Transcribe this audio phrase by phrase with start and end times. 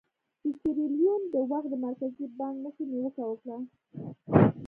[0.43, 3.57] د سیریلیون د وخت د مرکزي بانک مشر نیوکه وکړه.